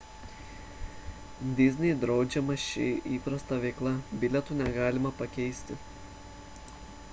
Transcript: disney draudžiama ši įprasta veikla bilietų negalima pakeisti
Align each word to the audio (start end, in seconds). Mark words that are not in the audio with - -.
disney 1.59 1.91
draudžiama 2.03 2.55
ši 2.63 2.87
įprasta 3.17 3.61
veikla 3.67 3.93
bilietų 4.23 4.57
negalima 4.65 5.15
pakeisti 5.23 5.81